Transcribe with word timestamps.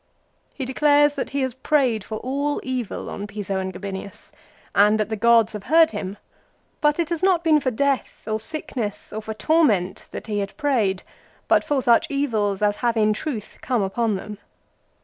He 0.55 0.65
declares 0.65 1.13
that 1.13 1.29
he 1.29 1.41
has 1.41 1.53
prayed 1.53 2.03
for 2.03 2.17
all 2.23 2.59
evil 2.63 3.07
on 3.07 3.27
Piso 3.27 3.59
and 3.59 3.71
Gabinius, 3.71 4.31
and 4.73 4.99
that 4.99 5.09
the 5.09 5.15
gods 5.15 5.53
have 5.53 5.65
heard 5.65 5.91
him; 5.91 6.17
but 6.81 6.97
it 6.97 7.09
has 7.09 7.21
not 7.21 7.43
been 7.43 7.59
for 7.59 7.69
death, 7.69 8.23
or 8.27 8.39
sickness, 8.39 9.13
or 9.13 9.21
for 9.21 9.35
torment, 9.35 10.07
that 10.09 10.25
he 10.25 10.39
had 10.39 10.57
prayed; 10.57 11.03
but 11.47 11.63
for 11.63 11.83
such 11.83 12.07
evils 12.09 12.63
as 12.63 12.77
have 12.77 12.97
in 12.97 13.13
truth 13.13 13.59
come 13.61 13.83
upon 13.83 14.15
them. 14.15 14.39